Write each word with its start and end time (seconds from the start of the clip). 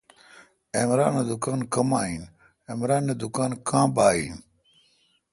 عمرانہ 0.79 1.21
دکان 1.29 1.59
کمااین۔۔عمران 1.73 3.05
اے° 3.11 3.15
دکان 3.21 3.51
کاں 3.67 3.87
بااین 3.95 4.33